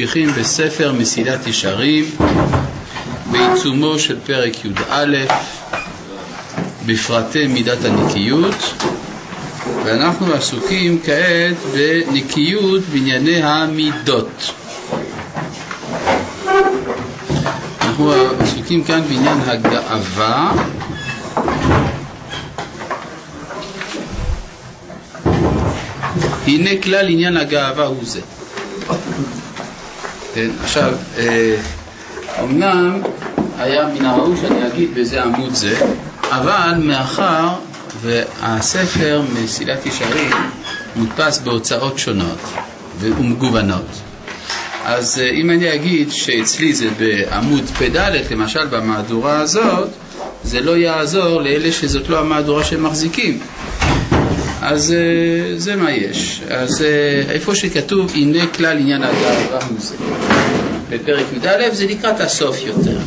ממשיכים 0.00 0.28
בספר 0.32 0.92
מסילת 0.92 1.46
ישרים 1.46 2.04
בעיצומו 3.32 3.98
של 3.98 4.18
פרק 4.26 4.64
י"א 4.64 5.06
בפרטי 6.86 7.46
מידת 7.46 7.84
הנקיות 7.84 8.54
ואנחנו 9.84 10.32
עסוקים 10.34 10.98
כעת 11.04 11.56
בנקיות 11.74 12.82
בענייני 12.92 13.42
המידות. 13.42 14.50
אנחנו 17.80 18.12
עסוקים 18.40 18.84
כאן 18.84 19.00
בעניין 19.02 19.38
הגאווה. 19.46 20.52
הנה 26.46 26.70
כלל 26.82 27.08
עניין 27.08 27.36
הגאווה 27.36 27.84
הוא 27.84 27.98
זה 28.02 28.20
כן, 30.36 30.50
עכשיו, 30.64 30.92
אמנם 32.42 33.00
היה 33.58 33.86
מן 33.86 34.04
הראוי 34.04 34.36
שאני 34.40 34.66
אגיד 34.66 34.94
באיזה 34.94 35.22
עמוד 35.22 35.54
זה, 35.54 35.86
אבל 36.30 36.74
מאחר 36.78 37.48
והספר 38.02 39.22
מסילת 39.34 39.86
ישרים 39.86 40.30
מודפס 40.96 41.38
בהוצאות 41.38 41.98
שונות 41.98 42.38
ומגוונות, 43.00 43.86
אז 44.84 45.20
אם 45.32 45.50
אני 45.50 45.74
אגיד 45.74 46.12
שאצלי 46.12 46.72
זה 46.72 46.88
בעמוד 46.98 47.64
פ"ד, 47.78 48.12
למשל 48.30 48.66
במהדורה 48.66 49.38
הזאת, 49.40 49.88
זה 50.44 50.60
לא 50.60 50.76
יעזור 50.76 51.40
לאלה 51.42 51.72
שזאת 51.72 52.08
לא 52.08 52.18
המהדורה 52.20 52.64
שהם 52.64 52.82
מחזיקים. 52.82 53.38
אז 54.66 54.94
זה 55.56 55.76
מה 55.76 55.92
יש. 55.92 56.40
אז 56.50 56.84
איפה 57.28 57.54
שכתוב 57.54 58.12
הנה 58.14 58.46
כלל 58.46 58.78
עניין 58.78 59.02
הגאווה 59.02 59.58
הוא. 59.68 59.78
בפרק 60.90 61.24
י"א 61.42 61.74
זה 61.74 61.86
לקראת 61.86 62.20
הסוף 62.20 62.56
יותר. 62.66 62.98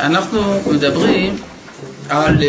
אנחנו 0.00 0.40
מדברים 0.72 1.36
על 2.08 2.42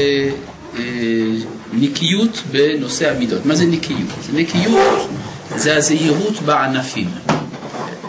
נקיות 1.74 2.44
בנושא 2.52 3.12
המידות. 3.12 3.46
מה 3.46 3.56
זה 3.56 3.66
נקיות? 3.66 4.10
נקיות 4.34 5.10
זה 5.56 5.78
הזהירות 5.78 6.42
בענפים. 6.42 7.10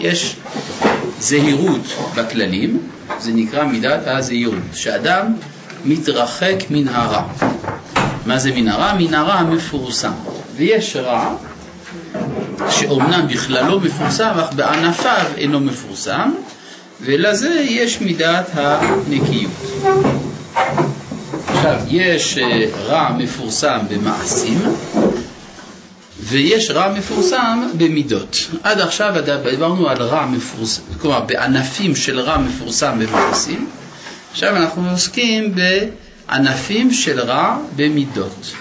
יש 0.01 0.37
זהירות 1.21 1.87
בכללים, 2.17 2.79
זה 3.21 3.33
נקרא 3.33 3.65
מידת 3.65 4.01
הזהירות, 4.07 4.55
שאדם 4.75 5.27
מתרחק 5.85 6.57
מן 6.71 6.89
הרע. 6.89 7.23
מה 8.27 8.39
זה 8.39 8.53
מנהרה? 8.55 8.95
מנהרה 8.99 9.35
המפורסם. 9.35 10.13
ויש 10.57 10.97
רע 10.97 11.35
שאומנם 12.71 13.29
בכללו 13.29 13.81
מפורסם, 13.81 14.31
אך 14.41 14.53
בענפיו 14.53 15.27
אינו 15.37 15.61
מפורסם, 15.61 16.31
ולזה 17.01 17.49
יש 17.69 18.01
מידת 18.01 18.51
הנקיות. 18.53 19.51
עכשיו, 21.49 21.77
יש 21.89 22.39
רע 22.87 23.13
מפורסם 23.19 23.79
במעשים, 23.91 24.63
ויש 26.21 26.71
רע 26.71 26.93
מפורסם 26.93 27.69
במידות. 27.79 28.37
עד 28.63 28.81
עכשיו 28.81 29.15
דיברנו 29.51 29.89
על 29.89 30.03
רע 30.03 30.27
מפורסם, 30.27 30.83
כלומר 31.01 31.21
בענפים 31.21 31.97
של 31.97 32.21
רע 32.21 32.39
מפורסם 32.39 32.99
במעשים. 32.99 33.67
עכשיו 34.33 34.57
אנחנו 34.57 34.91
עוסקים 34.91 35.55
ב... 35.55 35.61
ענפים 36.31 36.93
של 36.93 37.21
רע 37.21 37.59
במידות, 37.77 38.53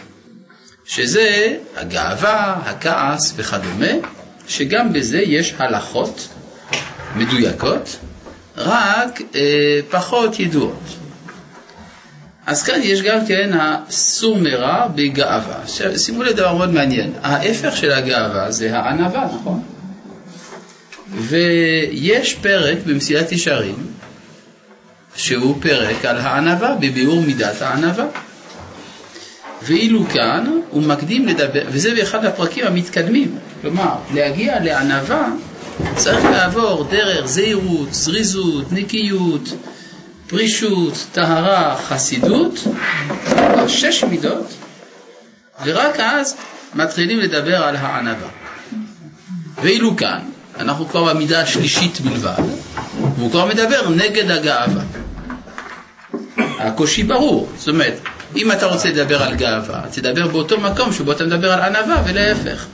שזה 0.85 1.57
הגאווה, 1.75 2.61
הכעס 2.65 3.33
וכדומה, 3.35 4.07
שגם 4.47 4.93
בזה 4.93 5.19
יש 5.19 5.53
הלכות 5.57 6.27
מדויקות, 7.15 7.97
רק 8.57 9.21
אה, 9.35 9.79
פחות 9.89 10.39
ידועות. 10.39 10.83
אז 12.45 12.63
כאן 12.63 12.79
יש 12.83 13.01
גם 13.01 13.25
כן 13.27 13.51
הסור 13.59 14.37
מרע 14.37 14.87
בגאווה. 14.95 15.67
שימו 15.97 16.23
לב 16.23 16.35
דבר 16.35 16.53
מאוד 16.53 16.73
מעניין, 16.73 17.13
ההפך 17.21 17.77
של 17.77 17.91
הגאווה 17.91 18.51
זה 18.51 18.77
הענווה, 18.77 19.25
נכון? 19.25 19.63
ויש 21.17 22.33
פרק 22.33 22.77
במסילת 22.85 23.31
ישרים 23.31 23.94
שהוא 25.17 25.57
פרק 25.61 26.05
על 26.05 26.17
הענווה, 26.17 26.75
בביאור 26.75 27.21
מידת 27.21 27.61
הענווה. 27.61 28.05
ואילו 29.63 30.05
כאן 30.09 30.59
הוא 30.69 30.83
מקדים 30.83 31.27
לדבר, 31.27 31.61
וזה 31.67 31.95
באחד 31.95 32.25
הפרקים 32.25 32.67
המתקדמים, 32.67 33.37
כלומר 33.61 33.95
להגיע 34.13 34.59
לענווה 34.59 35.27
צריך 35.95 36.25
לעבור 36.25 36.83
דרך 36.83 37.25
זהירות, 37.25 37.93
זריזות, 37.93 38.71
נקיות, 38.71 39.49
פרישות, 40.27 41.05
טהרה, 41.11 41.77
חסידות, 41.87 42.59
שש 43.67 44.03
מידות, 44.03 44.53
ורק 45.65 45.99
אז 45.99 46.35
מתחילים 46.75 47.19
לדבר 47.19 47.63
על 47.63 47.75
הענווה. 47.75 48.27
ואילו 49.61 49.97
כאן, 49.97 50.19
אנחנו 50.59 50.87
כבר 50.89 51.13
במידה 51.13 51.41
השלישית 51.41 52.01
בלבד, 52.01 52.43
והוא 53.15 53.31
כבר 53.31 53.45
מדבר 53.45 53.89
נגד 53.89 54.31
הגאווה. 54.31 54.83
הקושי 56.59 57.03
ברור, 57.03 57.49
זאת 57.57 57.67
אומרת, 57.67 57.99
אם 58.35 58.51
אתה 58.51 58.65
רוצה 58.65 58.89
לדבר 58.89 59.23
על 59.23 59.35
גאווה, 59.35 59.81
תדבר 59.91 60.27
באותו 60.27 60.59
מקום 60.59 60.93
שבו 60.93 61.11
אתה 61.11 61.23
מדבר 61.25 61.51
על 61.51 61.61
ענווה 61.61 62.03
ולהפך. 62.05 62.65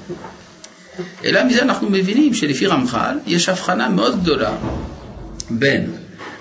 אלא 1.26 1.44
מזה 1.44 1.62
אנחנו 1.62 1.90
מבינים 1.90 2.34
שלפי 2.34 2.68
רמח"ל 2.68 3.18
יש 3.28 3.50
הבחנה 3.50 3.90
מאוד 3.90 4.22
גדולה 4.22 4.52
בין 5.50 5.92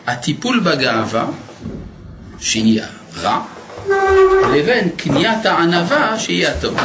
הטיפול 0.06 0.60
בגאווה, 0.60 1.26
שהיא 2.38 2.82
הרע, 3.16 3.40
לבין 4.54 4.88
קניית 4.96 5.46
הענווה 5.46 6.18
שהיא 6.18 6.46
הטוב. 6.46 6.78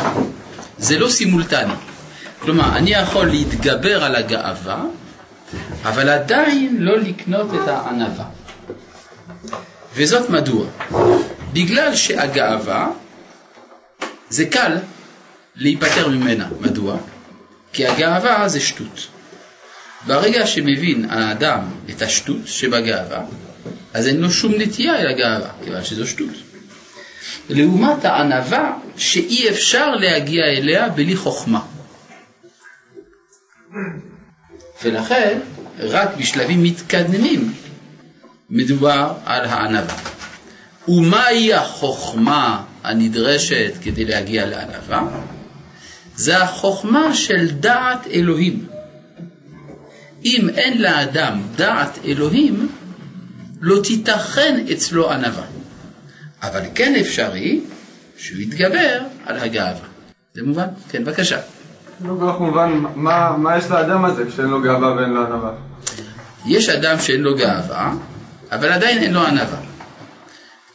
זה 0.77 0.99
לא 0.99 1.09
סימולטני. 1.09 1.73
כלומר, 2.39 2.77
אני 2.77 2.91
יכול 2.91 3.25
להתגבר 3.25 4.03
על 4.03 4.15
הגאווה, 4.15 4.83
אבל 5.85 6.09
עדיין 6.09 6.77
לא 6.79 6.97
לקנות 6.97 7.47
את 7.53 7.67
הענווה. 7.67 8.25
וזאת 9.95 10.29
מדוע? 10.29 10.65
בגלל 11.53 11.95
שהגאווה 11.95 12.91
זה 14.29 14.45
קל 14.45 14.77
להיפטר 15.55 16.07
ממנה. 16.07 16.47
מדוע? 16.59 16.97
כי 17.73 17.87
הגאווה 17.87 18.47
זה 18.47 18.59
שטות. 18.59 19.07
ברגע 20.07 20.47
שמבין 20.47 21.09
האדם 21.09 21.61
את 21.89 22.01
השטות 22.01 22.37
שבגאווה, 22.45 23.25
אז 23.93 24.07
אין 24.07 24.21
לו 24.21 24.31
שום 24.31 24.53
נטייה 24.57 24.99
אל 24.99 25.07
הגאווה, 25.07 25.49
כיוון 25.63 25.83
שזו 25.83 26.07
שטות. 26.07 26.29
לעומת 27.49 28.05
הענווה 28.05 28.77
שאי 28.97 29.49
אפשר 29.49 29.95
להגיע 29.95 30.43
אליה 30.43 30.89
בלי 30.89 31.15
חוכמה. 31.15 31.61
ולכן, 34.83 35.39
רק 35.79 36.09
בשלבים 36.17 36.63
מתקדמים 36.63 37.53
מדובר 38.49 39.13
על 39.25 39.45
הענווה. 39.45 39.95
ומהי 40.87 41.53
החוכמה 41.53 42.63
הנדרשת 42.83 43.73
כדי 43.81 44.05
להגיע 44.05 44.45
לענווה? 44.45 45.07
זה 46.15 46.37
החוכמה 46.37 47.13
של 47.13 47.51
דעת 47.51 48.07
אלוהים. 48.07 48.65
אם 50.25 50.49
אין 50.49 50.81
לאדם 50.81 51.41
דעת 51.55 51.99
אלוהים, 52.05 52.69
לא 53.61 53.81
תיתכן 53.83 54.65
אצלו 54.73 55.11
ענווה. 55.11 55.43
אבל 56.41 56.61
כן 56.75 56.95
אפשרי 57.01 57.61
שהוא 58.17 58.41
יתגבר 58.41 58.99
על 59.25 59.39
הגאווה. 59.39 59.87
זה 60.33 60.43
מובן? 60.43 60.67
כן, 60.89 61.03
בבקשה. 61.03 61.39
לא 62.05 62.15
כל 62.19 62.31
כך 62.33 62.39
מובן, 62.39 62.83
מה, 62.95 63.37
מה 63.37 63.57
יש 63.57 63.65
לאדם 63.69 64.05
הזה 64.05 64.31
שאין 64.35 64.47
לו 64.47 64.61
גאווה 64.61 64.95
ואין 64.95 65.09
לו 65.09 65.25
ענווה? 65.25 65.51
יש 66.45 66.69
אדם 66.69 66.99
שאין 66.99 67.21
לו 67.21 67.35
גאווה, 67.35 67.93
אבל 68.55 68.71
עדיין 68.71 68.97
אין 68.97 69.13
לו 69.13 69.21
ענווה. 69.27 69.57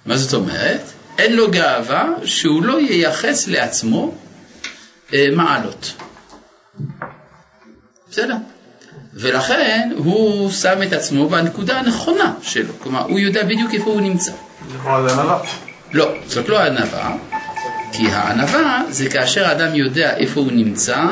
מה 0.06 0.17
זאת 0.17 0.35
אומרת? 0.35 0.81
אין 1.19 1.37
לו 1.37 1.50
גאווה 1.50 2.09
שהוא 2.25 2.62
לא 2.62 2.81
ייחס 2.81 3.49
לעצמו 3.49 4.15
אה, 5.15 5.27
מעלות. 5.37 5.93
בסדר? 8.11 8.37
ולכן 9.15 9.91
הוא 9.97 10.50
שם 10.50 10.82
את 10.82 10.93
עצמו 10.93 11.29
בנקודה 11.29 11.79
הנכונה 11.79 12.35
שלו, 12.43 12.73
כלומר 12.79 13.03
הוא 13.03 13.19
יודע 13.19 13.44
בדיוק 13.44 13.75
איפה 13.75 13.91
הוא 13.91 14.00
נמצא. 14.00 14.33
זה 14.71 14.76
ענווה. 15.12 15.38
לא, 15.93 16.15
זאת 16.26 16.49
לא 16.49 16.61
ענווה, 16.62 17.17
כי 17.93 18.06
הענווה 18.11 18.83
זה 18.91 19.11
כאשר 19.11 19.53
אדם 19.53 19.75
יודע 19.75 20.17
איפה 20.17 20.41
הוא 20.41 20.53
נמצא 20.53 21.05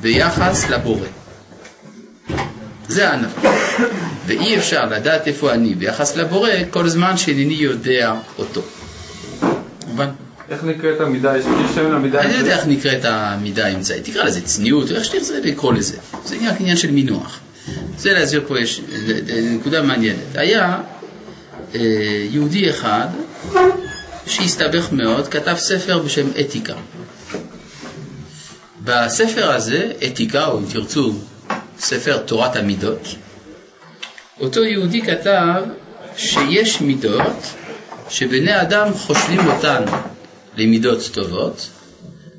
ביחס 0.00 0.68
לבורא. 0.68 1.06
זה 2.88 3.10
הענווה. 3.10 3.50
ואי 4.28 4.56
אפשר 4.56 4.84
לדעת 4.84 5.28
איפה 5.28 5.52
אני 5.52 5.74
ביחס 5.74 6.16
לבורא 6.16 6.50
כל 6.70 6.88
זמן 6.88 7.16
שאינני 7.16 7.54
יודע 7.54 8.14
אותו. 8.38 8.62
מובן? 9.86 10.08
איך 10.50 10.64
נקראת 10.64 11.00
המידה? 11.00 11.38
יש 11.38 11.44
שם 11.74 11.92
למידה? 11.92 12.20
אני 12.20 12.32
לא 12.32 12.38
יודע 12.38 12.56
איך 12.56 12.66
נקראת 12.66 13.04
המידה 13.04 13.66
האמצעית. 13.66 14.04
תקרא 14.04 14.24
לזה 14.24 14.40
צניעות, 14.40 14.90
איך 14.90 15.04
שתרצה 15.04 15.34
לקרוא 15.44 15.74
לזה. 15.74 15.96
זה 16.24 16.36
רק 16.50 16.60
עניין 16.60 16.76
של 16.76 16.90
מינוח. 16.90 17.38
זה 17.98 18.12
להסביר 18.12 18.44
פה 18.48 18.60
יש 18.60 18.80
נקודה 19.42 19.82
מעניינת. 19.82 20.18
היה 20.34 20.78
אה, 21.74 21.80
יהודי 22.30 22.70
אחד 22.70 23.06
שהסתבך 24.26 24.88
מאוד, 24.92 25.28
כתב 25.28 25.54
ספר 25.56 25.98
בשם 25.98 26.26
אתיקה. 26.40 26.74
בספר 28.84 29.50
הזה, 29.50 29.92
אתיקה, 30.06 30.46
או 30.46 30.58
אם 30.58 30.64
תרצו, 30.72 31.12
ספר 31.78 32.16
תורת 32.16 32.56
המידות, 32.56 33.14
אותו 34.40 34.64
יהודי 34.64 35.02
כתב 35.02 35.62
שיש 36.16 36.80
מידות 36.80 37.54
שבני 38.08 38.62
אדם 38.62 38.94
חושבים 38.94 39.46
אותן 39.46 39.84
למידות 40.56 41.10
טובות, 41.12 41.68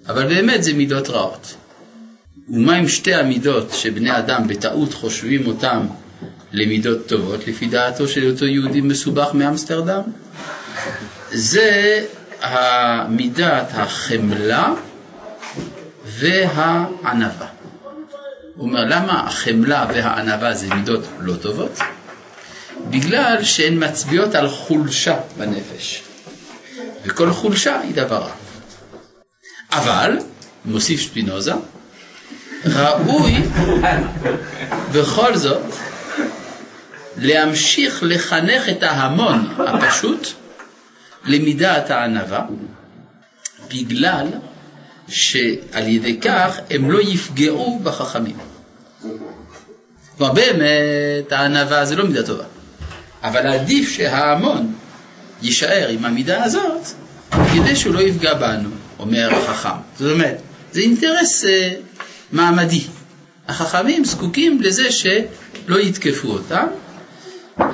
אבל 0.08 0.28
באמת 0.28 0.64
זה 0.64 0.74
מידות 0.74 1.10
רעות. 1.10 1.56
ומה 2.50 2.76
עם 2.76 2.88
שתי 2.88 3.14
המידות 3.14 3.72
שבני 3.74 4.18
אדם 4.18 4.48
בטעות 4.48 4.94
חושבים 4.94 5.48
אותן 5.48 5.80
למידות 6.52 7.08
טובות, 7.08 7.48
לפי 7.48 7.68
דעתו 7.68 8.08
של 8.08 8.30
אותו 8.30 8.46
יהודי 8.46 8.82
מסובך 8.82 9.30
מאמסטרדם? 9.34 10.02
זה 11.32 12.06
מידת 13.10 13.72
החמלה 13.74 14.74
והענווה. 16.06 17.59
הוא 18.60 18.68
אומר, 18.68 18.86
למה 18.86 19.28
החמלה 19.28 19.86
והענווה 19.94 20.54
זה 20.54 20.68
מידות 20.68 21.04
לא 21.20 21.36
טובות? 21.36 21.80
בגלל 22.90 23.44
שהן 23.44 23.84
מצביעות 23.84 24.36
על 24.36 24.50
חולשה 24.50 25.18
בנפש. 25.38 26.04
וכל 27.04 27.32
חולשה 27.32 27.80
היא 27.80 27.96
דבר 27.96 28.18
רע. 28.18 28.32
אבל, 29.72 30.18
מוסיף 30.66 31.00
שפינוזה, 31.00 31.54
ראוי 32.66 33.34
בכל 34.94 35.36
זאת 35.38 35.62
להמשיך 37.18 38.00
לחנך 38.02 38.70
את 38.70 38.84
ההמון 38.84 39.54
הפשוט 39.68 40.28
למידת 41.26 41.90
הענווה, 41.90 42.46
בגלל 43.70 44.28
שעל 45.10 45.88
ידי 45.88 46.20
כך 46.22 46.58
הם 46.70 46.92
לא 46.92 47.02
יפגעו 47.02 47.80
בחכמים. 47.84 48.38
כלומר 50.18 50.34
באמת 50.34 51.32
הענווה 51.32 51.86
זה 51.86 51.96
לא 51.96 52.06
מידה 52.06 52.24
טובה, 52.24 52.44
אבל 53.24 53.48
עדיף 53.48 53.90
שההמון 53.90 54.74
יישאר 55.42 55.88
עם 55.90 56.06
המידה 56.06 56.44
הזאת 56.44 56.88
כדי 57.32 57.76
שהוא 57.76 57.94
לא 57.94 58.00
יפגע 58.00 58.34
בנו, 58.34 58.70
אומר 59.00 59.30
החכם. 59.34 59.78
זאת 60.00 60.12
אומרת, 60.14 60.38
זה 60.72 60.82
אינטרס 60.82 61.44
uh, 61.44 61.48
מעמדי. 62.32 62.84
החכמים 63.48 64.06
זקוקים 64.06 64.62
לזה 64.62 64.92
שלא 64.92 65.80
יתקפו 65.80 66.28
אותם, 66.28 66.68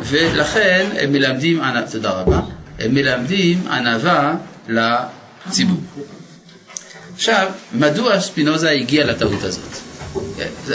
ולכן 0.04 0.90
הם 1.00 1.12
מלמדים, 1.12 1.62
תודה 1.92 2.12
רבה, 2.12 2.40
הם 2.80 2.94
מלמדים 2.94 3.68
ענווה 3.68 4.36
לציבור. 4.70 5.78
עכשיו, 7.16 7.48
מדוע 7.74 8.20
ספינוזה 8.20 8.70
הגיע 8.70 9.06
לטעות 9.06 9.44
הזאת? 9.44 9.78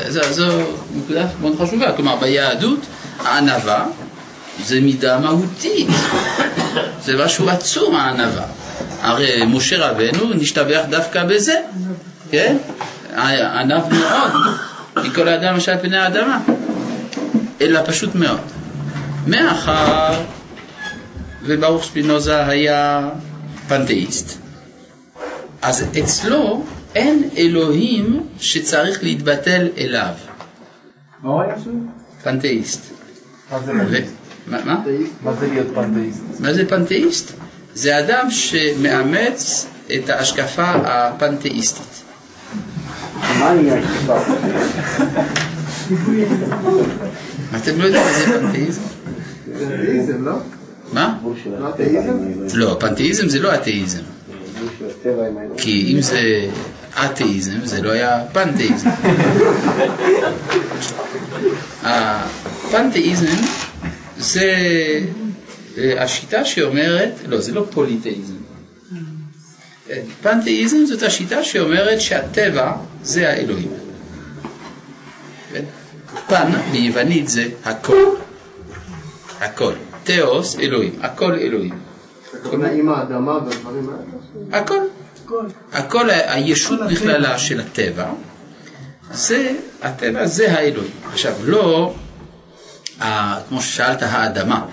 זו, 0.08 0.20
זו 0.30 0.46
נקודה 0.94 1.26
מאוד 1.40 1.56
חשובה, 1.60 1.92
כלומר 1.92 2.16
ביהדות 2.16 2.80
הענווה 3.18 3.86
זה 4.64 4.80
מידה 4.80 5.18
מהותית, 5.18 5.88
זה 7.04 7.24
משהו 7.24 7.48
עצום 7.48 7.94
הענווה. 7.94 8.44
הרי 9.02 9.44
משה 9.44 9.90
רבנו 9.90 10.34
נשתבח 10.34 10.80
דווקא 10.90 11.24
בזה, 11.24 11.54
כן? 12.30 12.56
ענב 13.54 13.82
מאוד 13.90 14.32
מכל 14.96 15.28
האדם 15.28 15.56
אשר 15.56 15.72
על 15.72 15.78
פני 15.78 15.96
האדמה, 15.96 16.38
אלא 17.60 17.80
פשוט 17.86 18.14
מאוד. 18.14 18.40
מאחר 19.26 20.12
וברוך 21.42 21.84
ספינוזה 21.84 22.46
היה 22.46 23.08
פנתאיסט, 23.68 24.38
אז 25.62 25.84
אצלו 25.98 26.64
אין 26.94 27.28
אלוהים 27.36 28.26
שצריך 28.40 29.02
להתבטל 29.04 29.68
אליו. 29.78 30.12
מה 31.22 31.30
הוא 31.30 31.42
היה 31.42 31.54
שם? 31.64 31.86
פנתאיסט. 32.24 32.80
מה 33.50 33.58
זה 35.40 35.46
להיות 35.48 35.66
פנתאיסט? 35.74 36.20
מה 36.38 36.52
זה 36.52 36.68
פנתאיסט? 36.68 37.32
זה 37.74 37.98
אדם 37.98 38.30
שמאמץ 38.30 39.66
את 39.94 40.10
ההשקפה 40.10 40.72
הפנתאיסטית. 40.84 42.02
מה 43.38 43.50
היא 43.50 43.72
ההשקפה? 43.72 44.18
אתם 47.56 47.78
לא 47.78 47.84
יודעים 47.84 48.04
מה 48.04 48.12
זה 48.12 48.40
פנתאיזם? 48.40 48.80
פנתאיזם, 49.58 50.24
לא? 50.24 50.32
מה? 50.92 51.18
לא 51.60 51.68
אתאיזם? 51.68 52.12
לא, 52.54 52.76
פנתאיזם 52.80 53.28
זה 53.28 53.38
לא 53.38 53.54
אתאיזם. 53.54 54.02
כי 55.56 55.94
אם 55.94 56.00
זה 56.00 56.48
אתאיזם, 57.04 57.64
זה 57.64 57.82
לא 57.82 57.90
היה 57.90 58.24
פנתאיזם. 58.32 58.90
הפנתאיזם 61.82 63.42
זה 64.18 64.52
השיטה 65.98 66.44
שאומרת, 66.44 67.12
לא, 67.26 67.40
זה 67.40 67.52
לא 67.52 67.66
פוליטאיזם. 67.70 68.34
פנתאיזם 70.22 70.76
זאת 70.86 71.02
השיטה 71.02 71.44
שאומרת 71.44 72.00
שהטבע 72.00 72.72
זה 73.02 73.28
האלוהים. 73.28 73.70
פן 76.26 76.50
ביוונית 76.72 77.28
זה 77.28 77.48
הכל. 77.64 78.14
הכל. 79.40 79.72
תאוס 80.04 80.58
אלוהים. 80.58 80.92
הכל 81.00 81.32
אלוהים. 81.34 81.89
הכוונה 82.34 82.70
עם 82.70 82.88
האדמה 82.88 83.32
והדברים 83.32 83.88
האלה? 83.88 84.58
הכל. 84.62 84.78
הכל 85.72 86.10
הישות 86.10 86.80
בכללה 86.90 87.38
של 87.38 87.60
הטבע, 87.60 88.12
זה, 89.12 89.52
הטבע 89.82 90.26
זה 90.26 90.52
האלוהים. 90.52 90.90
עכשיו, 91.12 91.32
לא, 91.44 91.94
כמו 93.48 93.62
ששאלת, 93.62 94.02
האדמה. 94.02 94.66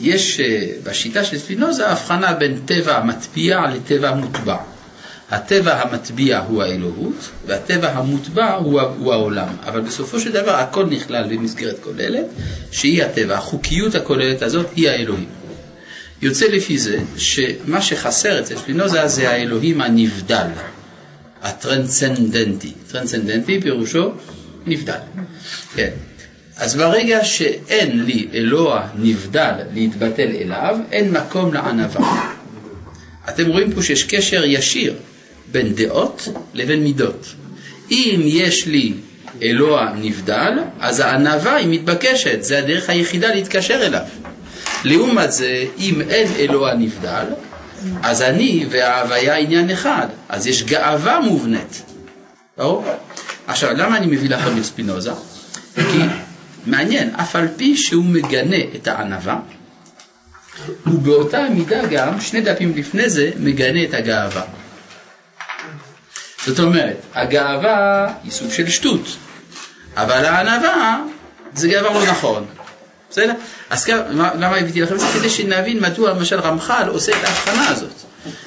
יש 0.00 0.40
אה, 0.40 0.66
בשיטה 0.84 1.24
של 1.24 1.38
ספינוזה 1.38 1.88
הבחנה 1.88 2.32
בין 2.32 2.60
טבע 2.64 3.04
מטביע 3.04 3.60
לטבע 3.74 4.14
מוטבע. 4.14 4.56
הטבע 5.30 5.82
המטביע 5.82 6.38
הוא 6.38 6.62
האלוהות, 6.62 7.30
והטבע 7.46 7.88
המוטבע 7.88 8.52
הוא, 8.52 8.80
הוא 8.80 9.12
העולם. 9.12 9.48
אבל 9.66 9.80
בסופו 9.80 10.20
של 10.20 10.32
דבר 10.32 10.54
הכל 10.54 10.86
נכלל 10.86 11.24
במסגרת 11.30 11.78
כוללת, 11.84 12.26
שהיא 12.70 13.04
הטבע. 13.04 13.34
החוקיות 13.34 13.94
הכוללת 13.94 14.42
הזאת 14.42 14.66
היא 14.76 14.88
האלוהים. 14.88 15.28
יוצא 16.24 16.46
לפי 16.46 16.78
זה 16.78 16.98
שמה 17.16 17.82
שחסר 17.82 18.40
אצל 18.40 18.56
ספינוזה 18.56 19.08
זה 19.08 19.30
האלוהים 19.30 19.80
הנבדל, 19.80 20.46
הטרנסצנדנטי. 21.42 22.72
טרנסצנדנטי 22.90 23.60
פירושו 23.60 24.12
נבדל. 24.66 24.98
כן. 25.74 25.90
אז 26.56 26.76
ברגע 26.76 27.24
שאין 27.24 28.04
לי 28.04 28.28
אלוה 28.34 28.88
נבדל 28.98 29.52
להתבטל 29.74 30.28
אליו, 30.40 30.78
אין 30.92 31.12
מקום 31.12 31.54
לענווה. 31.54 32.34
אתם 33.28 33.46
רואים 33.46 33.72
פה 33.72 33.82
שיש 33.82 34.04
קשר 34.04 34.44
ישיר 34.44 34.94
בין 35.52 35.74
דעות 35.74 36.28
לבין 36.54 36.82
מידות. 36.82 37.26
אם 37.90 38.20
יש 38.24 38.66
לי 38.66 38.92
אלוה 39.42 39.92
נבדל, 39.96 40.52
אז 40.80 41.00
הענווה 41.00 41.56
היא 41.56 41.68
מתבקשת, 41.68 42.42
זה 42.42 42.58
הדרך 42.58 42.90
היחידה 42.90 43.34
להתקשר 43.34 43.86
אליו. 43.86 44.04
לעומת 44.84 45.32
זה, 45.32 45.64
אם 45.78 46.00
אין 46.00 46.28
אלוה 46.38 46.74
נבדל, 46.74 47.26
אז 48.02 48.22
אני 48.22 48.66
וההוויה 48.70 49.36
עניין 49.36 49.70
אחד, 49.70 50.06
אז 50.28 50.46
יש 50.46 50.62
גאווה 50.62 51.20
מובנית. 51.20 51.82
ברור? 52.56 52.84
עכשיו, 53.46 53.72
למה 53.76 53.96
אני 53.96 54.06
מביא 54.06 54.28
לכם 54.28 54.58
את 54.58 54.64
ספינוזה? 54.64 55.12
כי 55.74 55.98
מעניין, 56.66 57.14
אף 57.14 57.36
על 57.36 57.48
פי 57.56 57.76
שהוא 57.76 58.04
מגנה 58.04 58.56
את 58.74 58.88
הענווה, 58.88 59.38
הוא 60.84 61.02
באותה 61.02 61.48
מידה 61.50 61.86
גם, 61.86 62.20
שני 62.20 62.40
דפים 62.40 62.72
לפני 62.76 63.10
זה, 63.10 63.30
מגנה 63.38 63.84
את 63.84 63.94
הגאווה. 63.94 64.42
זאת 66.46 66.60
אומרת, 66.60 66.96
הגאווה 67.14 68.06
היא 68.24 68.32
סוג 68.32 68.50
של 68.50 68.70
שטות, 68.70 69.16
אבל 69.96 70.24
הענווה 70.24 71.02
זה 71.54 71.68
דבר 71.68 71.90
לא 71.90 72.06
נכון. 72.06 72.46
בסדר? 73.14 73.32
אז 73.70 73.88
למה 74.14 74.56
הבאתי 74.56 74.80
לכם 74.80 74.94
את 74.94 75.00
זה? 75.00 75.06
כדי 75.18 75.30
שנבין 75.30 75.80
מדוע 75.80 76.10
למשל 76.10 76.40
רמח"ל 76.40 76.88
עושה 76.88 77.12
את 77.12 77.24
ההבחנה 77.24 77.68
הזאת. 77.68 77.92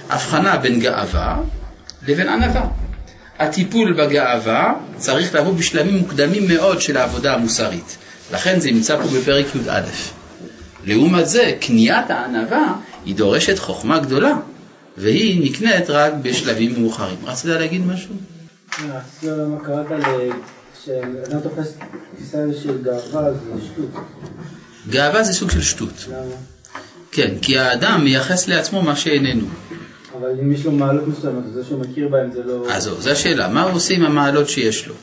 הבחנה 0.09 0.57
בין 0.57 0.79
גאווה 0.79 1.37
לבין 2.07 2.29
ענווה. 2.29 2.65
הטיפול 3.39 3.93
בגאווה 3.93 4.73
צריך 4.97 5.35
לבוא 5.35 5.53
בשלבים 5.53 5.97
מוקדמים 5.97 6.47
מאוד 6.47 6.81
של 6.81 6.97
העבודה 6.97 7.33
המוסרית. 7.33 7.97
לכן 8.33 8.59
זה 8.59 8.71
נמצא 8.71 8.97
פה 8.97 9.07
בפרק 9.07 9.45
י"א. 9.55 9.81
לעומת 10.83 11.27
זה, 11.27 11.51
קניית 11.59 12.09
הענווה 12.09 12.73
היא 13.05 13.15
דורשת 13.15 13.59
חוכמה 13.59 13.99
גדולה, 13.99 14.33
והיא 14.97 15.51
נקנית 15.51 15.89
רק 15.89 16.13
בשלבים 16.21 16.81
מאוחרים. 16.81 17.17
רצית 17.25 17.45
להגיד 17.45 17.85
משהו? 17.85 18.15
מה 18.87 19.59
קראת 19.65 19.85
כשאדם 20.83 21.39
תופס 21.39 21.73
תפיסה 22.15 22.37
של 22.63 22.83
גאווה 22.83 23.33
זה 23.33 23.65
שטות. 23.65 24.01
גאווה 24.89 25.23
זה 25.23 25.33
סוג 25.33 25.51
של 25.51 25.61
שטות. 25.61 26.05
למה? 26.07 26.35
כן, 27.11 27.33
כי 27.41 27.57
האדם 27.59 28.03
מייחס 28.03 28.47
לעצמו 28.47 28.81
מה 28.81 28.95
שאיננו. 28.95 29.47
אבל 30.19 30.29
אם 30.41 30.51
יש 30.51 30.65
לו 30.65 30.71
מעלות 30.71 31.07
מסוימות, 31.07 31.43
אז 31.45 31.53
זה 31.53 31.63
שהוא 31.63 31.79
מכיר 31.79 32.07
בהם 32.07 32.31
זה 32.31 32.43
לא... 32.43 32.65
אז 32.69 32.83
זו 32.83 33.09
השאלה, 33.09 33.47
מה 33.47 33.63
הוא 33.63 33.73
עושה 33.73 33.93
עם 33.93 34.05
המעלות 34.05 34.49
שיש 34.49 34.87
לו? 34.87 34.93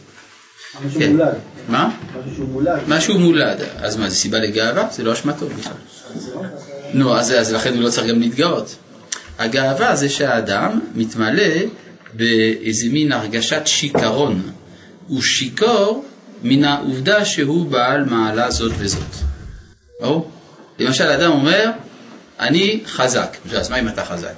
משהו 0.86 1.00
כן. 1.00 1.10
מולד. 1.10 1.34
מה? 1.68 1.90
משהו 2.18 2.34
שהוא 2.34 2.48
מולד. 2.48 2.80
משהו 2.88 3.18
מולד. 3.18 3.60
אז 3.76 3.96
מה, 3.96 4.08
זה 4.08 4.16
סיבה 4.16 4.38
לגאווה? 4.38 4.88
זה 4.90 5.02
לא 5.02 5.12
אשמתו 5.12 5.46
בכלל. 5.46 5.72
נו, 6.94 7.16
אז, 7.16 7.32
אז 7.32 7.52
לכן 7.52 7.74
הוא 7.74 7.82
לא 7.82 7.90
צריך 7.90 8.06
גם 8.06 8.20
להתגאות. 8.20 8.76
הגאווה 9.38 9.96
זה 9.96 10.08
שהאדם 10.08 10.80
מתמלא 10.94 11.54
באיזה 12.14 12.88
מין 12.88 13.12
הרגשת 13.12 13.62
שיכרון. 13.64 14.42
הוא 15.06 15.22
שיכור 15.22 16.04
מן 16.42 16.64
העובדה 16.64 17.24
שהוא 17.24 17.66
בעל 17.66 18.04
מעלה 18.04 18.50
זאת 18.50 18.72
וזאת. 18.78 19.14
ברור? 20.00 20.30
למשל, 20.78 21.04
אדם 21.04 21.30
אומר, 21.30 21.70
אני 22.40 22.80
חזק. 22.86 23.36
אז 23.56 23.70
מה 23.70 23.78
אם 23.78 23.88
אתה 23.88 24.04
חזק? 24.04 24.34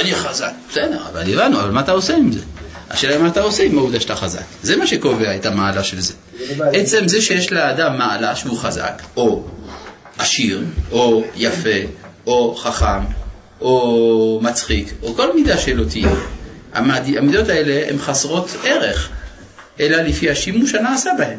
אני 0.00 0.14
חזק. 0.14 0.52
בסדר, 0.70 1.06
אבל 1.12 1.32
הבנו, 1.32 1.60
אבל 1.60 1.70
מה 1.70 1.80
אתה 1.80 1.92
עושה 1.92 2.16
עם 2.16 2.32
זה? 2.32 2.40
השאלה 2.90 3.14
היא 3.14 3.22
מה 3.22 3.28
אתה 3.28 3.40
עושה 3.40 3.62
עם 3.62 3.78
העובדה 3.78 4.00
שאתה 4.00 4.16
חזק. 4.16 4.42
זה 4.62 4.76
מה 4.76 4.86
שקובע 4.86 5.36
את 5.36 5.46
המעלה 5.46 5.84
של 5.84 6.00
זה. 6.00 6.14
עצם 6.72 7.08
זה 7.08 7.22
שיש 7.22 7.52
לאדם 7.52 7.98
מעלה 7.98 8.36
שהוא 8.36 8.58
חזק, 8.58 9.02
או 9.16 9.44
עשיר, 10.18 10.64
או 10.92 11.24
יפה, 11.36 11.78
או 12.26 12.54
חכם, 12.56 13.04
או 13.60 14.40
מצחיק, 14.42 14.92
או 15.02 15.14
כל 15.14 15.34
מידה 15.34 15.58
שלא 15.58 15.84
תהיה. 15.84 16.10
המידות 16.74 17.48
האלה 17.48 17.88
הן 17.88 17.98
חסרות 17.98 18.48
ערך, 18.64 19.10
אלא 19.80 19.96
לפי 19.96 20.30
השימוש 20.30 20.74
הנעשה 20.74 21.10
בהן. 21.18 21.38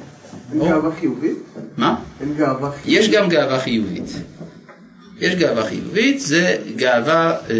אין 0.51 0.59
גאווה 0.59 0.91
חיובית? 0.99 1.37
מה? 1.77 1.95
אין 2.21 2.33
גאווה 2.37 2.71
חיובית? 2.71 2.85
יש 2.85 3.09
גם 3.09 3.29
גאווה 3.29 3.59
חיובית. 3.59 4.03
יש 5.19 5.35
גאווה 5.35 5.65
חיובית, 5.65 6.19
זה 6.19 6.57
גאווה 6.75 7.37
אה, 7.49 7.55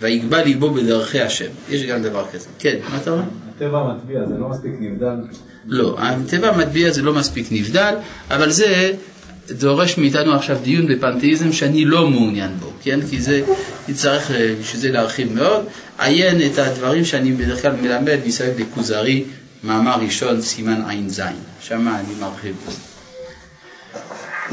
ויגבה 0.00 0.42
ליבו 0.42 0.70
בדרכי 0.70 1.20
השם. 1.20 1.48
יש 1.70 1.84
גם 1.84 2.02
דבר 2.02 2.24
כזה. 2.32 2.48
כן, 2.58 2.76
מה 2.90 2.96
אתה 3.02 3.10
אומר? 3.10 3.22
הטבע 3.56 3.78
המטביע 3.78 4.26
זה 4.26 4.34
לא 4.38 4.48
מספיק 4.48 4.72
נבדל. 4.80 5.16
לא, 5.66 5.96
הטבע 5.98 6.48
המטביע 6.48 6.90
זה 6.90 7.02
לא 7.02 7.14
מספיק 7.14 7.46
נבדל, 7.50 7.94
אבל 8.30 8.50
זה 8.50 8.92
דורש 9.50 9.98
מאיתנו 9.98 10.34
עכשיו 10.34 10.58
דיון 10.62 10.86
בפנתאיזם 10.86 11.52
שאני 11.52 11.84
לא 11.84 12.10
מעוניין 12.10 12.50
בו, 12.60 12.72
כן? 12.82 13.00
כי 13.10 13.20
זה, 13.20 13.42
יצטרך 13.88 14.30
אה, 14.30 14.54
בשביל 14.60 14.80
זה 14.80 14.90
להרחיב 14.90 15.32
מאוד. 15.32 15.64
עיין 15.98 16.36
את 16.52 16.58
הדברים 16.58 17.04
שאני 17.04 17.32
בדרך 17.32 17.62
כלל 17.62 17.72
מלמד 17.72 18.18
מסביב 18.26 18.58
לכוזרי, 18.58 19.24
מאמר 19.64 19.94
ראשון, 20.00 20.40
סימן 20.40 20.82
ע"ז, 20.82 21.22
שם 21.60 21.88
אני 21.88 22.14
מרחיב. 22.20 22.56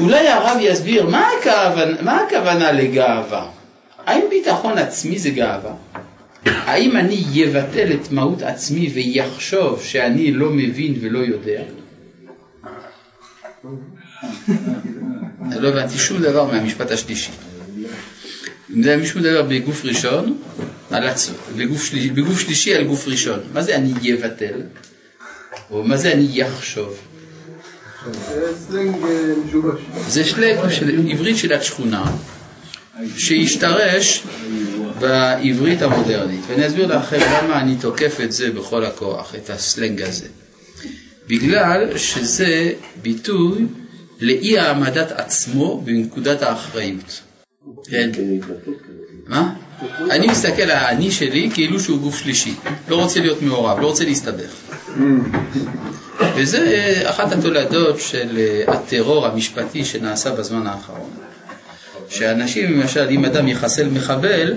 אולי 0.00 0.28
הרב 0.28 0.56
יסביר 0.60 1.06
מה 1.06 1.28
הכוונה, 1.40 2.02
מה 2.02 2.20
הכוונה 2.20 2.72
לגאווה? 2.72 3.46
האם 4.06 4.24
ביטחון 4.30 4.78
עצמי 4.78 5.18
זה 5.18 5.30
גאווה? 5.30 5.72
האם 6.44 6.96
אני 6.96 7.24
יבטל 7.32 7.92
את 7.92 8.12
מהות 8.12 8.42
עצמי 8.42 8.90
ויחשוב 8.94 9.82
שאני 9.82 10.32
לא 10.32 10.50
מבין 10.50 10.94
ולא 11.00 11.18
יודע? 11.18 11.62
לא 15.60 15.68
הבנתי 15.68 15.98
שום 15.98 16.22
דבר 16.22 16.44
מהמשפט 16.44 16.90
השלישי. 16.90 17.30
אם 18.76 18.82
זה 18.82 18.94
היה 18.94 19.06
שום 19.06 19.22
דבר 19.22 19.42
בגוף 19.42 19.84
ראשון, 19.84 20.38
על 20.90 21.06
עצמו, 21.06 21.36
בגוף, 21.56 21.84
שלישי, 21.84 22.10
בגוף 22.10 22.40
שלישי 22.40 22.74
על 22.74 22.84
גוף 22.84 23.08
ראשון. 23.08 23.40
מה 23.52 23.62
זה 23.62 23.76
אני 23.76 23.92
יבטל? 24.02 24.60
או 25.70 25.84
מה 25.84 25.96
זה 25.96 26.12
אני 26.12 26.28
יחשוב? 26.32 26.98
אה. 28.06 28.10
זה 30.08 30.24
שלג 30.24 30.68
של 30.70 31.00
עברית 31.08 31.36
של 31.36 31.52
השכונה 31.52 32.04
שהשתרש 33.16 34.22
בעברית 35.00 35.82
המודרנית. 35.82 36.40
ואני 36.48 36.66
אסביר 36.66 36.96
לכם 36.96 37.18
למה 37.20 37.60
אני 37.60 37.76
תוקף 37.80 38.20
את 38.24 38.32
זה 38.32 38.50
בכל 38.50 38.84
הכוח, 38.84 39.34
את 39.34 39.50
הסלנג 39.50 40.02
הזה. 40.02 40.26
בגלל 41.28 41.98
שזה 41.98 42.72
ביטוי 43.02 43.66
לאי 44.20 44.58
העמדת 44.58 45.12
עצמו 45.12 45.80
בנקודת 45.84 46.42
האחריות. 46.42 47.20
כן? 47.90 48.10
מה? 49.26 49.54
אני 50.10 50.26
מסתכל 50.26 50.62
על 50.62 50.70
האני 50.70 51.10
שלי 51.10 51.50
כאילו 51.54 51.80
שהוא 51.80 52.00
גוף 52.00 52.18
שלישי. 52.18 52.54
לא 52.88 53.02
רוצה 53.02 53.20
להיות 53.20 53.42
מעורב, 53.42 53.80
לא 53.80 53.86
רוצה 53.86 54.04
להסתבך. 54.04 54.50
וזה 56.36 56.92
אחת 57.04 57.32
התולדות 57.32 58.00
של 58.00 58.38
אה, 58.38 58.74
הטרור 58.74 59.26
המשפטי 59.26 59.84
שנעשה 59.84 60.30
בזמן 60.34 60.66
האחרון. 60.66 61.10
שאנשים, 62.08 62.80
למשל, 62.80 63.06
אם 63.10 63.24
אדם 63.24 63.48
יחסל 63.48 63.88
מחבל, 63.88 64.54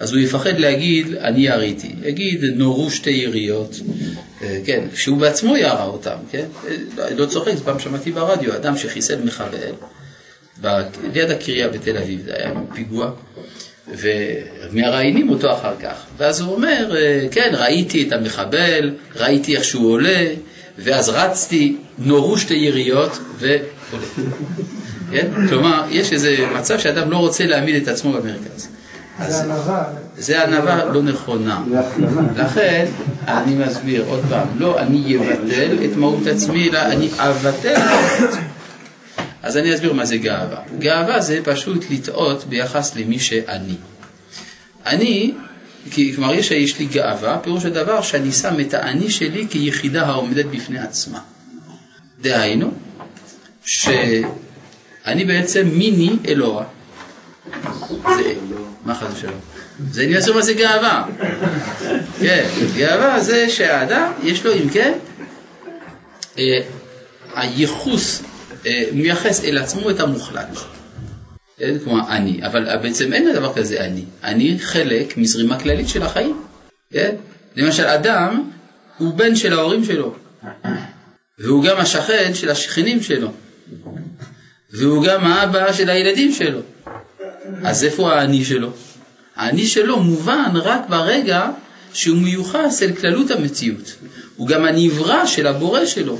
אז 0.00 0.12
הוא 0.12 0.20
יפחד 0.20 0.58
להגיד, 0.58 1.14
אני 1.14 1.46
יריתי. 1.46 1.90
יגיד, 2.02 2.44
נורו 2.44 2.90
שתי 2.90 3.10
יריות, 3.10 3.80
אה, 4.42 4.58
כן, 4.64 4.84
שהוא 4.94 5.18
בעצמו 5.18 5.56
ירה 5.56 5.84
אותם, 5.84 6.16
כן? 6.30 6.44
אה, 6.68 6.76
לא- 6.96 7.10
לא 7.16 7.26
צוחק, 7.26 7.52
פעם 7.64 7.78
שמעתי 7.78 8.10
ברדיו, 8.12 8.56
אדם 8.56 8.76
שחיסל 8.76 9.18
מחבל, 9.24 9.72
ליד 11.14 11.30
הקריה 11.30 11.68
בתל 11.68 11.96
אביב, 11.96 12.20
זה 12.24 12.32
היה 12.36 12.52
פיגוע, 12.74 13.10
ומראיינים 13.88 15.30
אותו 15.30 15.52
אחר 15.52 15.72
כך. 15.82 16.04
ואז 16.16 16.40
הוא 16.40 16.54
אומר, 16.54 16.96
אה, 16.96 17.26
כן, 17.30 17.50
ראיתי 17.52 18.08
את 18.08 18.12
המחבל, 18.12 18.90
ראיתי 19.16 19.56
איך 19.56 19.64
שהוא 19.64 19.92
עולה, 19.92 20.26
ואז 20.78 21.08
רצתי, 21.08 21.76
נורו 21.98 22.38
שתי 22.38 22.54
יריות, 22.54 23.18
ועולה. 23.38 23.58
כן? 25.12 25.26
כלומר, 25.48 25.84
יש 25.90 26.12
איזה 26.12 26.36
מצב 26.58 26.78
שאדם 26.78 27.10
לא 27.10 27.16
רוצה 27.16 27.46
להעמיד 27.46 27.82
את 27.82 27.88
עצמו 27.88 28.12
במרכז. 28.12 28.68
זה 30.16 30.44
ענווה 30.44 30.84
לא 30.84 31.02
נכונה. 31.02 31.62
לכן, 32.36 32.86
אני 33.28 33.54
מסביר 33.54 34.04
עוד 34.08 34.20
פעם, 34.28 34.48
לא 34.58 34.80
אני 34.80 35.16
אבטל 35.16 35.78
את 35.84 35.96
מהות 35.96 36.26
עצמי, 36.26 36.68
אלא 36.68 36.78
אני 36.78 37.08
אבטל 37.18 37.74
את 37.76 38.22
עצמי. 38.22 38.44
אז 39.42 39.56
אני 39.56 39.74
אסביר 39.74 39.92
מה 39.92 40.04
זה 40.04 40.16
גאווה. 40.16 40.60
גאווה 40.78 41.20
זה 41.20 41.40
פשוט 41.44 41.84
לטעות 41.90 42.44
ביחס 42.44 42.96
למי 42.96 43.18
שאני. 43.18 43.76
אני, 44.86 45.32
כלומר 46.14 46.34
יש, 46.34 46.50
יש 46.50 46.78
לי 46.78 46.86
גאווה, 46.86 47.38
פירוש 47.38 47.64
הדבר 47.64 48.02
שאני 48.02 48.32
שם 48.32 48.60
את 48.60 48.74
האני 48.74 49.10
שלי 49.10 49.46
כיחידה 49.50 50.06
העומדת 50.06 50.44
בפני 50.44 50.78
עצמה. 50.78 51.18
דהיינו, 52.20 52.70
שאני 53.64 55.24
בעצם 55.26 55.68
מיני 55.68 56.10
אלוה. 56.28 56.64
זה, 58.16 58.34
מה 58.84 58.94
חס 58.94 59.06
ושלום? 59.14 59.40
זה 59.90 60.04
אני 60.04 60.16
אעשו 60.16 60.34
מה 60.34 60.42
זה 60.42 60.54
גאווה. 60.54 61.06
כן, 62.20 62.48
גאווה 62.76 63.20
זה 63.20 63.48
שהאדם, 63.48 64.12
יש 64.22 64.46
לו 64.46 64.54
אם 64.54 64.68
כן, 64.68 64.92
אה, 66.38 66.60
הייחוס, 67.34 68.22
אה, 68.66 68.84
מייחס 68.92 69.44
אל 69.44 69.58
עצמו 69.58 69.90
את 69.90 70.00
המוחלט. 70.00 70.48
כן, 71.58 71.78
כמו 71.84 71.98
אני, 72.08 72.40
אבל 72.46 72.76
בעצם 72.82 73.12
אין 73.12 73.32
דבר 73.32 73.54
כזה 73.54 73.84
אני. 73.84 74.04
אני 74.24 74.58
חלק 74.58 75.16
מזרימה 75.16 75.60
כללית 75.60 75.88
של 75.88 76.02
החיים. 76.02 76.42
כן? 76.92 77.14
למשל, 77.56 77.86
אדם 77.86 78.50
הוא 78.98 79.14
בן 79.14 79.36
של 79.36 79.52
ההורים 79.52 79.84
שלו, 79.84 80.14
והוא 81.38 81.64
גם 81.64 81.76
השכן 81.76 82.34
של 82.34 82.50
השכנים 82.50 83.02
שלו, 83.02 83.32
והוא 84.72 85.04
גם 85.04 85.24
האבא 85.24 85.72
של 85.72 85.90
הילדים 85.90 86.32
שלו. 86.32 86.60
אז 87.64 87.84
איפה 87.84 88.12
האני 88.12 88.44
שלו? 88.44 88.70
האני 89.36 89.66
שלו 89.66 90.00
מובן 90.00 90.50
רק 90.54 90.80
ברגע 90.88 91.50
שהוא 91.92 92.18
מיוחס 92.18 92.82
אל 92.82 92.92
כללות 92.92 93.30
המציאות. 93.30 93.96
הוא 94.36 94.48
גם 94.48 94.64
הנברא 94.64 95.26
של 95.26 95.46
הבורא 95.46 95.86
שלו. 95.86 96.18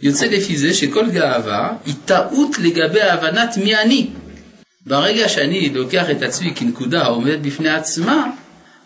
יוצא 0.00 0.26
לפי 0.26 0.58
זה 0.58 0.74
שכל 0.74 1.10
גאווה 1.10 1.76
היא 1.86 1.94
טעות 2.04 2.58
לגבי 2.58 3.02
הבנת 3.02 3.56
מי 3.56 3.76
אני. 3.76 4.10
ברגע 4.86 5.28
שאני 5.28 5.68
לוקח 5.68 6.10
את 6.10 6.22
עצמי 6.22 6.54
כנקודה 6.54 7.02
העומדת 7.02 7.38
בפני 7.38 7.68
עצמה, 7.68 8.30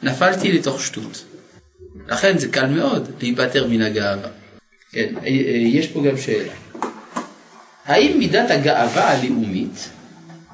נפלתי 0.03 0.53
לתוך 0.53 0.83
שטות. 0.83 1.25
לכן 2.09 2.39
זה 2.39 2.49
קל 2.49 2.67
מאוד 2.67 3.11
להיפטר 3.21 3.67
מן 3.67 3.83
הגאווה. 3.83 4.29
כן, 4.93 5.15
אה, 5.17 5.29
אה, 5.29 5.31
יש 5.67 5.87
פה 5.87 6.03
גם 6.03 6.17
שאלה. 6.17 6.53
האם 7.85 8.19
מידת 8.19 8.51
הגאווה 8.51 9.11
הלאומית 9.11 9.89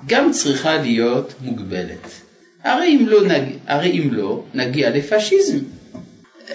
גם 0.06 0.30
צריכה 0.32 0.76
להיות 0.78 1.35
מוגבלת? 1.40 2.09
הרי 2.64 2.87
אם 2.87 3.06
לא, 3.09 3.26
נג... 3.26 3.42
הרי 3.66 3.90
אם 3.90 4.09
לא 4.12 4.44
נגיע 4.54 4.90
לפשיזם. 4.90 5.59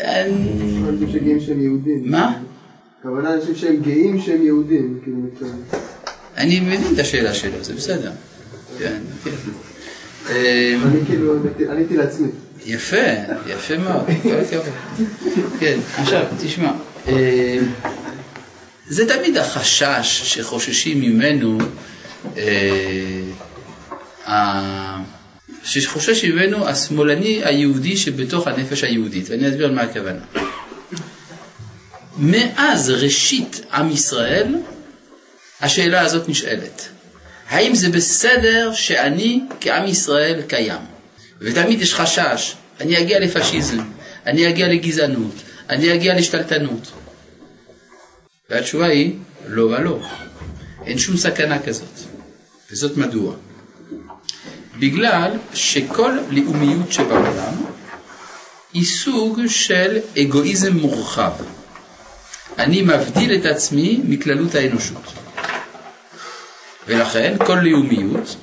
אני- 0.01 0.51
אנשים 0.89 1.09
שגאים 1.11 1.39
שהם 1.39 1.61
יהודים. 1.61 2.01
מה? 2.11 2.39
הכוונה 2.99 3.33
אנשים 3.33 3.55
שהם 3.55 3.75
גאים 3.81 4.21
שהם 4.21 4.45
יהודים. 4.45 4.99
כאילו. 5.03 5.17
אני 6.37 6.59
מבין 6.59 6.81
את 6.93 6.99
השאלה 6.99 7.33
שלו, 7.33 7.63
זה 7.63 7.73
בסדר. 7.73 8.11
כן, 8.79 8.97
כן. 9.23 9.31
אה, 10.29 10.75
אני 10.85 10.99
כאילו 11.05 11.33
עניתי- 11.71 11.97
לעצמי. 11.97 12.27
יפה, 12.65 12.97
יפה 13.47 13.77
מאוד. 13.77 14.05
כן, 15.59 15.79
עכשיו, 15.97 16.23
תשמע, 16.43 16.71
אה, 17.07 17.59
זה 18.87 19.07
תמיד 19.17 19.37
החשש 19.37 20.21
שחוששים 20.23 21.01
ממנו, 21.01 21.57
אה, 22.37 23.21
שחושש 25.63 26.25
ממנו 26.25 26.67
השמאלני 26.67 27.41
היהודי 27.43 27.97
שבתוך 27.97 28.47
הנפש 28.47 28.83
היהודית, 28.83 29.29
ואני 29.29 29.49
אסביר 29.49 29.65
על 29.65 29.73
מה 29.73 29.81
הכוונה. 29.81 30.19
מאז 32.17 32.89
ראשית 32.89 33.61
עם 33.73 33.91
ישראל, 33.91 34.55
השאלה 35.61 36.01
הזאת 36.01 36.29
נשאלת. 36.29 36.89
האם 37.49 37.75
זה 37.75 37.89
בסדר 37.89 38.71
שאני 38.73 39.41
כעם 39.61 39.87
ישראל 39.87 40.41
קיים? 40.47 40.81
ותמיד 41.41 41.81
יש 41.81 41.93
חשש, 41.93 42.55
אני 42.79 42.99
אגיע 42.99 43.19
לפשיזם, 43.19 43.79
אני 44.25 44.49
אגיע 44.49 44.67
לגזענות, 44.67 45.33
אני 45.69 45.93
אגיע 45.93 46.13
להשתלטנות. 46.13 46.91
והתשובה 48.49 48.85
היא, 48.85 49.13
לא 49.47 49.63
ולא. 49.63 49.99
אין 50.85 50.97
שום 50.97 51.17
סכנה 51.17 51.59
כזאת. 51.59 51.99
וזאת 52.71 52.97
מדוע? 52.97 53.35
בגלל 54.79 55.31
שכל 55.53 56.11
לאומיות 56.29 56.91
שבעולם 56.91 57.53
היא 58.73 58.85
סוג 58.85 59.41
של 59.47 59.97
אגואיזם 60.21 60.73
מורחב. 60.73 61.31
אני 62.57 62.81
מבדיל 62.81 63.35
את 63.35 63.45
עצמי 63.45 63.99
מכללות 64.03 64.55
האנושות. 64.55 65.13
ולכן 66.87 67.35
כל 67.45 67.59
לאומיות, 67.63 68.35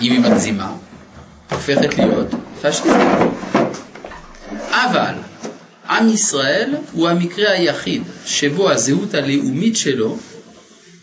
אם 0.00 0.12
היא 0.12 0.20
מגזימה, 0.20 0.72
הופכת 1.50 1.98
להיות 1.98 2.28
פשיסטית. 2.62 2.92
אבל 4.70 5.14
עם 5.88 6.08
ישראל 6.08 6.74
הוא 6.92 7.08
המקרה 7.08 7.50
היחיד 7.52 8.02
שבו 8.26 8.70
הזהות 8.70 9.14
הלאומית 9.14 9.76
שלו, 9.76 10.18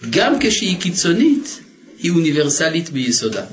גם 0.09 0.33
כשהיא 0.39 0.81
קיצונית, 0.81 1.59
היא 1.99 2.11
אוניברסלית 2.11 2.89
ביסודה. 2.89 3.43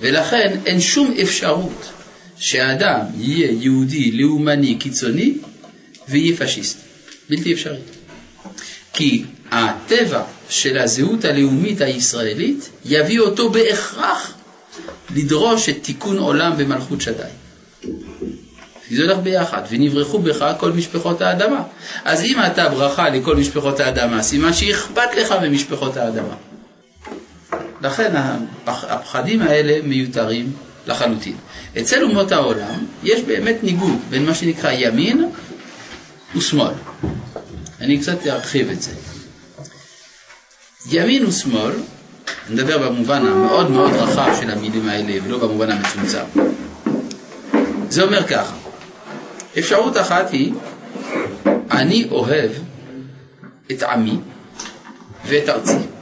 ולכן 0.00 0.60
אין 0.66 0.80
שום 0.80 1.14
אפשרות 1.22 1.90
שהאדם 2.38 3.00
יהיה 3.16 3.52
יהודי 3.60 4.12
לאומני 4.12 4.74
קיצוני 4.74 5.34
ויהיה 6.08 6.36
פשיסט. 6.36 6.78
בלתי 7.30 7.52
אפשרי. 7.52 7.78
כי 8.92 9.24
הטבע 9.50 10.22
של 10.48 10.78
הזהות 10.78 11.24
הלאומית 11.24 11.80
הישראלית 11.80 12.68
יביא 12.84 13.20
אותו 13.20 13.50
בהכרח 13.50 14.34
לדרוש 15.14 15.68
את 15.68 15.76
תיקון 15.82 16.18
עולם 16.18 16.56
במלכות 16.56 17.00
שדי. 17.00 17.22
כי 18.88 18.96
זה 18.96 19.02
הולך 19.02 19.18
ביחד, 19.18 19.62
ונברחו 19.70 20.18
בך 20.18 20.52
כל 20.58 20.72
משפחות 20.72 21.20
האדמה. 21.20 21.62
אז 22.04 22.24
אם 22.24 22.36
אתה 22.46 22.68
ברכה 22.68 23.08
לכל 23.08 23.36
משפחות 23.36 23.80
האדמה, 23.80 24.22
סימן 24.22 24.52
שאכפת 24.52 25.14
לך 25.16 25.34
ממשפחות 25.42 25.96
האדמה. 25.96 26.34
לכן 27.82 28.16
הפח, 28.16 28.84
הפחדים 28.84 29.42
האלה 29.42 29.82
מיותרים 29.82 30.52
לחלוטין. 30.86 31.36
אצל 31.78 32.02
אומות 32.02 32.32
העולם 32.32 32.86
יש 33.04 33.20
באמת 33.20 33.56
ניגוד 33.62 33.98
בין 34.10 34.26
מה 34.26 34.34
שנקרא 34.34 34.70
ימין 34.70 35.30
ושמאל. 36.36 36.74
אני 37.80 37.98
קצת 37.98 38.26
ארחיב 38.26 38.70
את 38.70 38.82
זה. 38.82 38.90
ימין 40.90 41.26
ושמאל, 41.26 41.72
אני 42.46 42.54
מדבר 42.54 42.88
במובן 42.88 43.26
המאוד 43.26 43.70
מאוד 43.70 43.92
רחב 43.92 44.36
של 44.40 44.50
המילים 44.50 44.88
האלה 44.88 45.24
ולא 45.24 45.38
במובן 45.38 45.70
המצומצם. 45.70 46.24
זה 47.88 48.02
אומר 48.02 48.26
ככה, 48.26 48.54
אפשרות 49.58 49.96
אחת 49.96 50.30
היא, 50.30 50.52
אני 51.70 52.08
אוהב 52.10 52.50
את 53.70 53.82
עמי 53.82 54.18
ואת 55.26 55.48
ארצי. 55.48 55.97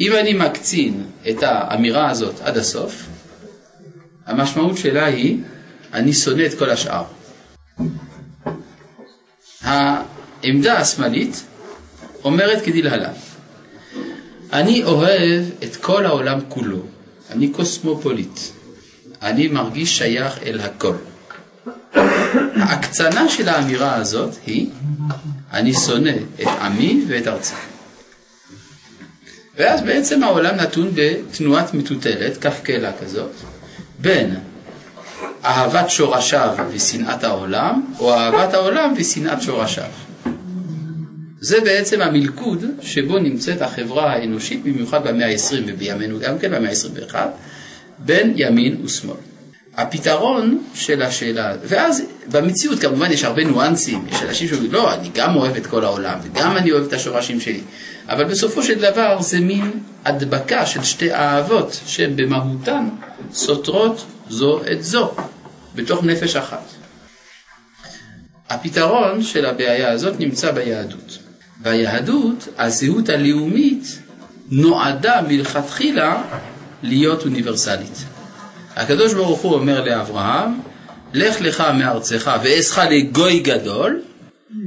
אם 0.00 0.12
אני 0.20 0.32
מקצין 0.32 1.04
את 1.30 1.42
האמירה 1.42 2.10
הזאת 2.10 2.40
עד 2.40 2.56
הסוף, 2.56 3.06
המשמעות 4.26 4.76
שלה 4.76 5.04
היא, 5.04 5.38
אני 5.92 6.12
שונא 6.12 6.42
את 6.46 6.58
כל 6.58 6.70
השאר. 6.70 7.04
העמדה 9.62 10.78
השמאלית 10.78 11.44
אומרת 12.24 12.64
כדלהלן, 12.64 13.12
אני 14.52 14.84
אוהב 14.84 15.44
את 15.64 15.76
כל 15.76 16.06
העולם 16.06 16.38
כולו, 16.48 16.82
אני 17.30 17.48
קוסמופוליט, 17.48 18.40
אני 19.22 19.48
מרגיש 19.48 19.98
שייך 19.98 20.38
אל 20.42 20.60
הכל. 20.60 20.94
ההקצנה 22.56 23.28
של 23.28 23.48
האמירה 23.48 23.94
הזאת 23.94 24.34
היא, 24.46 24.70
אני 25.52 25.74
שונא 25.74 26.12
את 26.42 26.48
עמי 26.60 27.04
ואת 27.08 27.26
ארצי. 27.26 27.71
ואז 29.56 29.82
בעצם 29.82 30.22
העולם 30.22 30.56
נתון 30.56 30.90
בתנועת 30.94 31.74
מטוטלת, 31.74 32.36
כף 32.36 32.60
קלע 32.62 32.90
כזאת, 33.00 33.30
בין 33.98 34.34
אהבת 35.44 35.90
שורשיו 35.90 36.56
ושנאת 36.70 37.24
העולם, 37.24 37.92
או 37.98 38.14
אהבת 38.14 38.54
העולם 38.54 38.94
ושנאת 38.96 39.42
שורשיו. 39.42 39.90
זה 41.40 41.60
בעצם 41.60 42.00
המלכוד 42.00 42.64
שבו 42.80 43.18
נמצאת 43.18 43.62
החברה 43.62 44.12
האנושית, 44.12 44.62
במיוחד 44.62 45.08
במאה 45.08 45.26
ה-20 45.26 45.54
ובימינו 45.66 46.18
גם 46.20 46.38
כן, 46.38 46.50
במאה 46.50 46.70
ה-21, 46.70 47.14
בין 47.98 48.32
ימין 48.36 48.76
ושמאל. 48.84 49.31
הפתרון 49.76 50.62
של 50.74 51.02
השאלה, 51.02 51.52
ואז 51.62 52.02
במציאות 52.30 52.78
כמובן 52.78 53.12
יש 53.12 53.24
הרבה 53.24 53.44
ניואנסים, 53.44 54.06
יש 54.10 54.22
אנשים 54.22 54.48
שאומרים, 54.48 54.72
לא, 54.72 54.94
אני 54.94 55.10
גם 55.14 55.36
אוהב 55.36 55.56
את 55.56 55.66
כל 55.66 55.84
העולם, 55.84 56.18
וגם 56.22 56.56
אני 56.56 56.72
אוהב 56.72 56.84
את 56.84 56.92
השורשים 56.92 57.40
שלי, 57.40 57.60
אבל 58.08 58.24
בסופו 58.24 58.62
של 58.62 58.80
דבר 58.80 59.22
זה 59.22 59.40
מין 59.40 59.70
הדבקה 60.04 60.66
של 60.66 60.82
שתי 60.82 61.14
אהבות, 61.14 61.80
שהן 61.86 62.16
במהותן 62.16 62.88
סותרות 63.32 64.04
זו 64.28 64.60
את 64.72 64.84
זו, 64.84 65.12
בתוך 65.74 66.04
נפש 66.04 66.36
אחת. 66.36 66.64
הפתרון 68.50 69.22
של 69.22 69.46
הבעיה 69.46 69.90
הזאת 69.90 70.20
נמצא 70.20 70.50
ביהדות. 70.50 71.18
ביהדות 71.62 72.48
הזהות 72.58 73.08
הלאומית 73.08 73.98
נועדה 74.50 75.20
מלכתחילה 75.28 76.22
להיות 76.82 77.24
אוניברסלית. 77.24 78.04
הקדוש 78.76 79.14
ברוך 79.14 79.40
הוא 79.40 79.54
אומר 79.54 79.84
לאברהם, 79.84 80.60
לך 81.14 81.40
לך 81.40 81.64
מארצך 81.78 82.30
ואעשך 82.44 82.78
לגוי 82.90 83.40
גדול, 83.40 84.02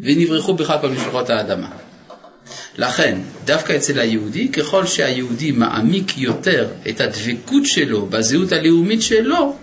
ונברחו 0.04 0.54
בך 0.54 0.74
כל 0.82 0.90
משפחות 0.90 1.30
האדמה. 1.30 1.68
לכן, 2.78 3.18
דווקא 3.46 3.76
אצל 3.76 4.00
היהודי, 4.00 4.48
ככל 4.48 4.86
שהיהודי 4.86 5.52
מעמיק 5.52 6.18
יותר 6.18 6.68
את 6.90 7.02
הדבקות 7.02 7.66
שלו 7.66 8.06
בזהות 8.06 8.52
הלאומית 8.52 9.02
שלו, 9.02 9.56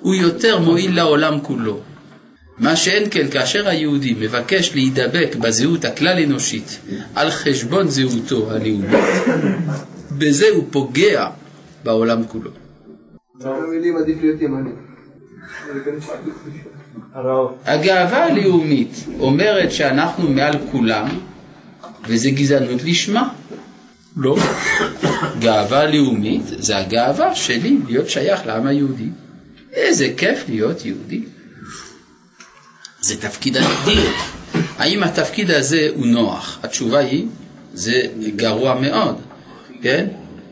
הוא 0.00 0.14
יותר 0.14 0.58
מועיל 0.58 0.96
לעולם 0.96 1.40
כולו. 1.40 1.80
מה 2.58 2.76
שאין 2.76 3.04
כן 3.10 3.30
כאשר 3.30 3.68
היהודי 3.68 4.14
מבקש 4.20 4.70
להידבק 4.74 5.36
בזהות 5.40 5.84
הכלל 5.84 6.18
אנושית 6.18 6.78
על 7.14 7.30
חשבון 7.30 7.88
זהותו 7.88 8.50
הלאומית, 8.50 9.00
בזה 10.18 10.46
הוא 10.54 10.64
פוגע 10.70 11.26
בעולם 11.84 12.24
כולו. 12.24 12.59
במילים 13.44 13.96
עדיף 13.96 14.18
להיות 14.22 14.40
ימני. 14.42 14.70
הגאווה 17.64 18.24
הלאומית 18.24 19.04
אומרת 19.20 19.72
שאנחנו 19.72 20.28
מעל 20.28 20.54
כולם, 20.70 21.08
וזה 22.08 22.30
גזענות 22.30 22.84
לשמה. 22.84 23.28
לא. 24.16 24.36
גאווה 25.38 25.86
לאומית 25.86 26.42
זה 26.46 26.76
הגאווה 26.76 27.34
שלי 27.34 27.78
להיות 27.86 28.08
שייך 28.08 28.46
לעם 28.46 28.66
היהודי. 28.66 29.08
איזה 29.72 30.12
כיף 30.16 30.44
להיות 30.48 30.84
יהודי. 30.84 31.24
זה 33.00 33.20
תפקיד 33.20 33.56
אדיר. 33.56 34.10
האם 34.78 35.02
התפקיד 35.02 35.50
הזה 35.50 35.88
הוא 35.94 36.06
נוח? 36.06 36.58
התשובה 36.62 36.98
היא, 36.98 37.26
זה 37.74 38.02
גרוע 38.36 38.80
מאוד, 38.80 39.20
כן? 39.82 40.06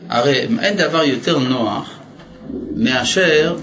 הרי 0.09 0.47
אין 0.59 0.77
דבר 0.77 1.03
יותר 1.03 1.39
נוח 1.39 1.98
מאשר 2.75 3.57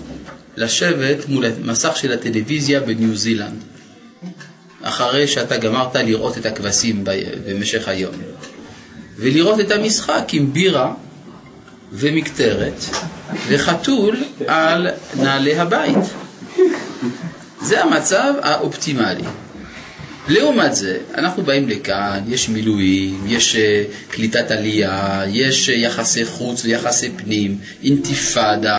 לשבת 0.57 1.29
מול 1.29 1.45
המסך 1.45 1.97
של 1.97 2.13
הטלוויזיה 2.13 2.81
בניו 2.81 3.17
זילנד, 3.17 3.63
אחרי 4.83 5.29
שאתה 5.29 5.57
גמרת 5.57 5.97
לראות 5.97 6.39
את 6.39 6.47
הכבשים 6.47 7.05
במשך 7.47 7.89
היום, 7.89 8.15
ולראות 9.17 9.61
את 9.61 9.71
המשחק 9.71 10.29
עם 10.33 10.53
בירה 10.53 10.95
ומקטרת 11.93 12.85
וחתול 13.49 14.17
על 14.47 14.89
נעלי 15.17 15.59
הבית. 15.59 15.99
זה 17.63 17.83
המצב 17.85 18.33
האופטימלי. 18.43 19.25
לעומת 20.29 20.75
זה, 20.75 20.99
אנחנו 21.15 21.43
באים 21.43 21.69
לכאן, 21.69 22.21
יש 22.29 22.49
מילואים, 22.49 23.25
יש 23.27 23.57
אה, 23.57 23.83
קליטת 24.11 24.51
עלייה, 24.51 25.23
יש 25.29 25.69
אה, 25.69 25.75
יחסי 25.75 26.25
חוץ 26.25 26.65
ויחסי 26.65 27.11
פנים, 27.17 27.59
אינתיפאדה. 27.85 28.75